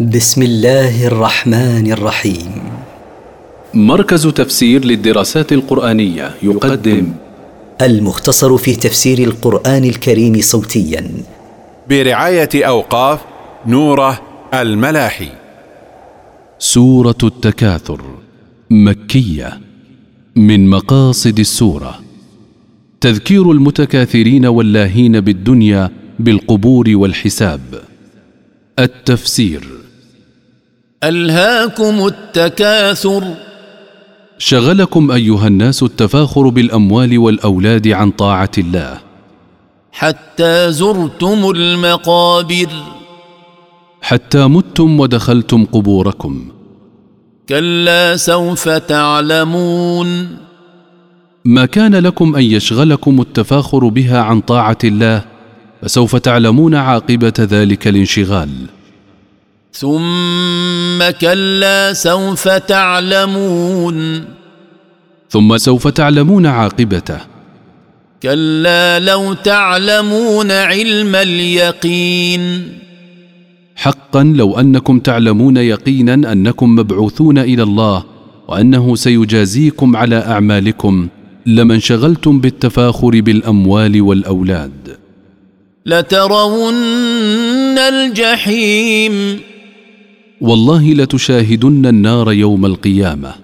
بسم 0.00 0.42
الله 0.42 1.06
الرحمن 1.06 1.92
الرحيم. 1.92 2.52
مركز 3.74 4.26
تفسير 4.26 4.84
للدراسات 4.84 5.52
القرآنية 5.52 6.30
يقدم. 6.42 7.12
المختصر 7.82 8.56
في 8.56 8.76
تفسير 8.76 9.18
القرآن 9.18 9.84
الكريم 9.84 10.40
صوتيا. 10.40 11.10
برعاية 11.90 12.48
أوقاف 12.54 13.20
نوره 13.66 14.20
الملاحي. 14.54 15.28
سورة 16.58 17.18
التكاثر 17.22 18.00
مكية 18.70 19.60
من 20.36 20.70
مقاصد 20.70 21.38
السورة. 21.38 21.98
تذكير 23.00 23.50
المتكاثرين 23.50 24.46
واللاهين 24.46 25.20
بالدنيا 25.20 25.90
بالقبور 26.18 26.84
والحساب. 26.88 27.83
التفسير. 28.78 29.68
ألهاكم 31.04 32.06
التكاثر. 32.06 33.24
شغلكم 34.38 35.10
أيها 35.10 35.46
الناس 35.46 35.82
التفاخر 35.82 36.48
بالأموال 36.48 37.18
والأولاد 37.18 37.88
عن 37.88 38.10
طاعة 38.10 38.50
الله. 38.58 38.98
حتى 39.92 40.72
زرتم 40.72 41.50
المقابر. 41.50 42.68
حتى 44.02 44.46
متم 44.46 45.00
ودخلتم 45.00 45.64
قبوركم. 45.64 46.48
كلا 47.48 48.16
سوف 48.16 48.68
تعلمون. 48.68 50.36
ما 51.44 51.66
كان 51.66 51.94
لكم 51.94 52.36
أن 52.36 52.42
يشغلكم 52.42 53.20
التفاخر 53.20 53.88
بها 53.88 54.20
عن 54.20 54.40
طاعة 54.40 54.78
الله 54.84 55.33
فسوف 55.84 56.16
تعلمون 56.16 56.74
عاقبة 56.74 57.32
ذلك 57.40 57.88
الانشغال. 57.88 58.48
ثم 59.72 61.10
كلا 61.20 61.92
سوف 61.92 62.48
تعلمون. 62.48 64.24
ثم 65.30 65.56
سوف 65.56 65.88
تعلمون 65.88 66.46
عاقبته. 66.46 67.18
كلا 68.22 69.00
لو 69.00 69.32
تعلمون 69.32 70.50
علم 70.50 71.14
اليقين. 71.14 72.68
حقا 73.76 74.22
لو 74.22 74.60
أنكم 74.60 74.98
تعلمون 74.98 75.56
يقينا 75.56 76.32
أنكم 76.32 76.74
مبعوثون 76.74 77.38
إلى 77.38 77.62
الله 77.62 78.04
وأنه 78.48 78.96
سيجازيكم 78.96 79.96
على 79.96 80.16
أعمالكم 80.16 81.08
لما 81.46 81.74
انشغلتم 81.74 82.40
بالتفاخر 82.40 83.20
بالأموال 83.20 84.02
والأولاد. 84.02 84.83
لترون 85.86 87.78
الجحيم. 87.78 89.40
والله 90.40 90.94
لتشاهدن 90.94 91.86
النار 91.86 92.32
يوم 92.32 92.66
القيامة. 92.66 93.34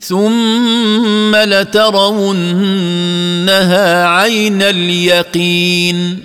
ثم 0.00 1.36
لترونها 1.36 2.86
عين 4.06 4.62
اليقين. 4.62 6.18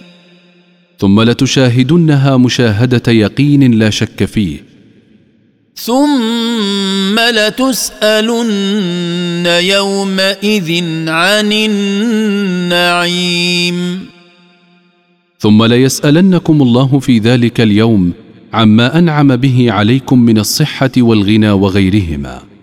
ثم 0.99 1.21
لتشاهدنها 1.21 2.37
مشاهدة 2.37 3.11
يقين 3.11 3.79
لا 3.79 3.89
شك 3.89 4.25
فيه. 4.25 4.63
ثم 5.75 7.19
لتسألن 7.19 9.45
يومئذ 9.45 10.83
عن 11.07 11.51
النعيم. 11.51 13.75
ثم 15.45 15.63
ليسألنكم 15.63 16.61
الله 16.61 16.99
في 16.99 17.19
ذلك 17.19 17.61
اليوم 17.61 18.11
عما 18.53 18.97
أنعم 18.97 19.35
به 19.35 19.71
عليكم 19.71 20.19
من 20.19 20.37
الصحة 20.37 20.91
والغنى 20.97 21.51
وغيرهما. 21.51 22.54